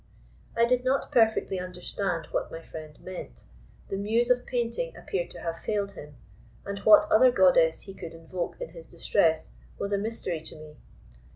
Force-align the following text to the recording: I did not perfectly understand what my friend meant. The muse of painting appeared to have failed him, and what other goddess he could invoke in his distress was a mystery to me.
I 0.57 0.65
did 0.65 0.83
not 0.83 1.11
perfectly 1.11 1.59
understand 1.59 2.25
what 2.31 2.51
my 2.51 2.63
friend 2.63 2.99
meant. 3.01 3.43
The 3.89 3.97
muse 3.97 4.31
of 4.31 4.47
painting 4.47 4.97
appeared 4.97 5.29
to 5.29 5.41
have 5.41 5.59
failed 5.59 5.91
him, 5.91 6.15
and 6.65 6.79
what 6.79 7.05
other 7.11 7.29
goddess 7.31 7.81
he 7.81 7.93
could 7.93 8.15
invoke 8.15 8.59
in 8.59 8.69
his 8.69 8.87
distress 8.87 9.51
was 9.77 9.93
a 9.93 9.99
mystery 9.99 10.39
to 10.41 10.55
me. 10.55 10.77